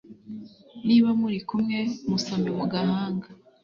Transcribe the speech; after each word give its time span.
niba 0.87 1.09
muri 1.21 1.37
kumwe, 1.47 1.79
musome 2.09 2.49
mu 2.57 2.65
gahanga 2.73 3.27